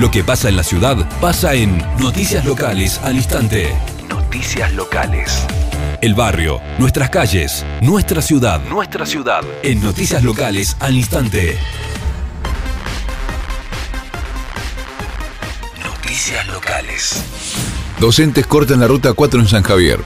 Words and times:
Lo 0.00 0.10
que 0.10 0.24
pasa 0.24 0.48
en 0.48 0.56
la 0.56 0.62
ciudad 0.62 0.96
pasa 1.20 1.54
en 1.54 1.76
Noticias 1.98 2.44
Locales 2.44 2.98
al 3.04 3.16
instante. 3.16 3.74
Noticias 4.08 4.72
Locales. 4.72 5.46
El 6.00 6.14
barrio, 6.14 6.60
nuestras 6.78 7.10
calles, 7.10 7.66
nuestra 7.82 8.22
ciudad. 8.22 8.62
Nuestra 8.70 9.04
ciudad. 9.04 9.42
En 9.62 9.82
Noticias 9.82 10.24
Locales 10.24 10.76
al 10.80 10.96
instante. 10.96 11.58
Noticias 15.84 16.46
Locales. 16.46 17.22
Docentes 17.98 18.46
cortan 18.46 18.80
la 18.80 18.86
ruta 18.86 19.12
4 19.12 19.40
en 19.40 19.48
San 19.48 19.62
Javier. 19.62 20.00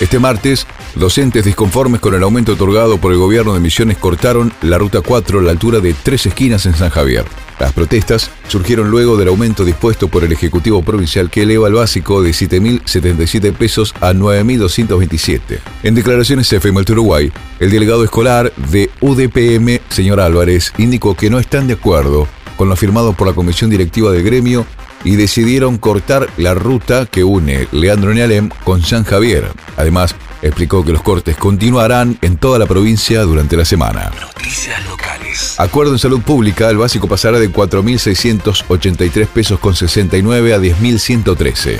Este 0.00 0.20
martes, 0.20 0.68
docentes 0.94 1.44
disconformes 1.44 2.00
con 2.00 2.14
el 2.14 2.22
aumento 2.22 2.52
otorgado 2.52 2.98
por 2.98 3.10
el 3.10 3.18
gobierno 3.18 3.54
de 3.54 3.60
Misiones 3.60 3.98
cortaron 3.98 4.52
la 4.62 4.78
ruta 4.78 5.00
4 5.00 5.40
a 5.40 5.42
la 5.42 5.50
altura 5.50 5.80
de 5.80 5.94
tres 5.94 6.26
esquinas 6.26 6.66
en 6.66 6.76
San 6.76 6.90
Javier. 6.90 7.24
Las 7.58 7.72
protestas 7.72 8.30
surgieron 8.48 8.90
luego 8.90 9.16
del 9.16 9.28
aumento 9.28 9.64
dispuesto 9.64 10.08
por 10.08 10.24
el 10.24 10.32
Ejecutivo 10.32 10.82
Provincial 10.82 11.30
que 11.30 11.42
eleva 11.42 11.68
el 11.68 11.74
básico 11.74 12.22
de 12.22 12.30
7.077 12.30 13.52
pesos 13.52 13.94
a 14.00 14.12
9.227. 14.12 15.58
En 15.82 15.94
declaraciones 15.94 16.52
a 16.52 16.60
FEMALT 16.60 16.90
Uruguay, 16.90 17.32
el 17.60 17.70
delegado 17.70 18.04
escolar 18.04 18.52
de 18.70 18.90
UDPM, 19.00 19.80
señor 19.88 20.20
Álvarez, 20.20 20.72
indicó 20.78 21.16
que 21.16 21.30
no 21.30 21.38
están 21.38 21.66
de 21.66 21.74
acuerdo 21.74 22.26
con 22.56 22.68
lo 22.68 22.74
afirmado 22.74 23.12
por 23.12 23.26
la 23.26 23.34
Comisión 23.34 23.70
Directiva 23.70 24.10
del 24.12 24.22
Gremio 24.22 24.66
y 25.04 25.16
decidieron 25.16 25.78
cortar 25.78 26.28
la 26.36 26.54
ruta 26.54 27.06
que 27.06 27.24
une 27.24 27.66
Leandro 27.72 28.14
Nialem 28.14 28.50
con 28.64 28.82
San 28.82 29.04
Javier. 29.04 29.50
Además, 29.76 30.14
explicó 30.42 30.84
que 30.84 30.92
los 30.92 31.02
cortes 31.02 31.36
continuarán 31.36 32.18
en 32.22 32.36
toda 32.36 32.58
la 32.58 32.66
provincia 32.66 33.22
durante 33.22 33.56
la 33.56 33.64
semana. 33.64 34.10
Noticias 34.20 34.84
Locales. 34.86 35.11
Acuerdo 35.58 35.92
en 35.92 35.98
salud 35.98 36.20
pública, 36.22 36.68
el 36.70 36.78
básico 36.78 37.08
pasará 37.08 37.38
de 37.38 37.50
4.683 37.50 39.26
pesos 39.26 39.58
con 39.58 39.74
69 39.74 40.54
a 40.54 40.58
10.113. 40.58 41.78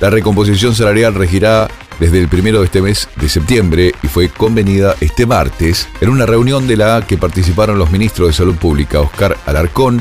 La 0.00 0.10
recomposición 0.10 0.74
salarial 0.74 1.14
regirá 1.14 1.68
desde 1.98 2.20
el 2.20 2.28
primero 2.28 2.60
de 2.60 2.66
este 2.66 2.80
mes 2.80 3.08
de 3.16 3.28
septiembre 3.28 3.92
y 4.02 4.06
fue 4.08 4.28
convenida 4.28 4.94
este 5.00 5.26
martes 5.26 5.88
en 6.00 6.10
una 6.10 6.26
reunión 6.26 6.66
de 6.66 6.76
la 6.76 7.04
que 7.06 7.18
participaron 7.18 7.78
los 7.78 7.90
ministros 7.90 8.28
de 8.28 8.34
Salud 8.34 8.54
Pública 8.54 9.00
Oscar 9.00 9.36
Alarcón, 9.46 10.00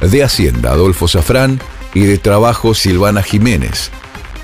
de 0.00 0.24
Hacienda 0.24 0.72
Adolfo 0.72 1.08
Zafrán 1.08 1.60
y 1.92 2.00
de 2.00 2.18
Trabajo 2.18 2.74
Silvana 2.74 3.22
Jiménez. 3.22 3.90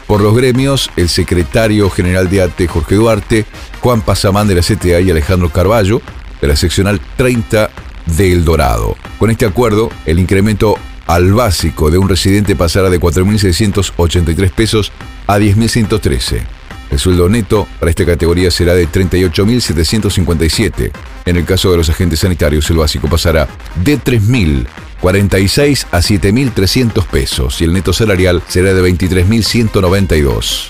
Por 0.07 0.21
los 0.21 0.37
gremios, 0.37 0.91
el 0.97 1.09
secretario 1.09 1.89
general 1.89 2.29
de 2.29 2.43
ATE 2.43 2.67
Jorge 2.67 2.97
Duarte, 2.97 3.47
Juan 3.81 4.03
Pasamán 4.03 4.49
de 4.49 4.57
la 4.57 4.63
CTA 4.63 5.01
y 5.01 5.11
Alejandro 5.11 5.51
Carballo 5.51 6.03
de 6.41 6.49
la 6.49 6.57
seccional 6.57 7.01
30 7.17 7.71
de 8.17 8.33
El 8.33 8.45
Dorado. 8.45 8.97
Con 9.19 9.31
este 9.31 9.47
acuerdo, 9.47 9.91
el 10.07 10.19
incremento 10.19 10.77
al 11.07 11.33
básico 11.33 11.91
de 11.91 11.99
un 11.99 12.09
residente 12.09 12.57
pasará 12.57 12.91
de 12.91 13.01
4.683 13.01 14.51
pesos 14.51 14.93
a 15.27 15.39
10.113. 15.39 16.43
El 16.91 16.99
sueldo 16.99 17.29
neto 17.29 17.69
para 17.79 17.91
esta 17.91 18.05
categoría 18.05 18.51
será 18.51 18.75
de 18.75 18.89
38.757. 18.89 20.91
En 21.25 21.37
el 21.37 21.45
caso 21.45 21.71
de 21.71 21.77
los 21.77 21.89
agentes 21.89 22.19
sanitarios, 22.21 22.69
el 22.71 22.79
básico 22.79 23.09
pasará 23.09 23.47
de 23.77 23.99
3.046 23.99 25.87
a 25.93 25.99
7.300 25.99 27.07
pesos 27.07 27.61
y 27.61 27.65
el 27.65 27.73
neto 27.73 27.93
salarial 27.93 28.43
será 28.49 28.75
de 28.75 28.83
23.192. 28.83 30.69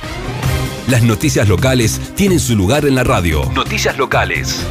Las 0.89 1.03
noticias 1.03 1.49
locales 1.49 1.99
tienen 2.17 2.41
su 2.41 2.57
lugar 2.57 2.84
en 2.84 2.97
la 2.97 3.05
radio. 3.05 3.51
Noticias 3.55 3.97
Locales. 3.97 4.67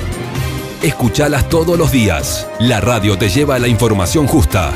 Escuchalas 0.81 1.49
todos 1.49 1.77
los 1.77 1.91
días. 1.91 2.47
La 2.59 2.79
radio 2.79 3.17
te 3.17 3.27
lleva 3.27 3.55
a 3.55 3.59
la 3.59 3.67
información 3.67 4.27
justa. 4.27 4.73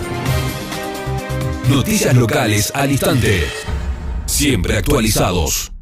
Noticias 1.70 2.14
Locales 2.14 2.74
al 2.76 2.92
instante. 2.92 3.44
Siempre 4.26 4.78
actualizados. 4.78 5.73